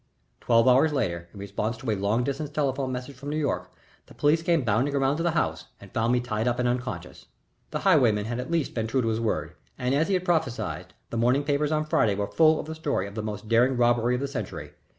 [0.39, 3.69] Twelve hours later, in response to a long distance telephone message from New York,
[4.07, 7.27] the police came bounding around to the house, and found me tied up and unconscious.
[7.69, 10.95] The highwayman had at least been true to his word, and, as he had prophesied,
[11.11, 14.15] the morning papers on Friday were full of the story of the most daring robbery
[14.15, 14.71] of the century.